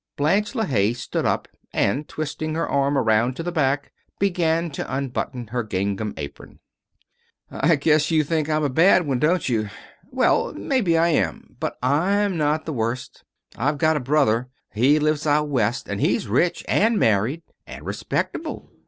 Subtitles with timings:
[0.17, 5.45] Blanche LeHaye stood up and, twisting her arm around at the back, began to unbutton
[5.49, 6.57] her gingham apron.
[7.51, 9.69] "I guess you think I'm a bad one, don't you?
[10.11, 11.55] Well, maybe I am.
[11.59, 13.23] But I'm not the worst.
[13.55, 14.49] I've got a brother.
[14.73, 18.71] He lives out West, and he's rich, and married, and respectable.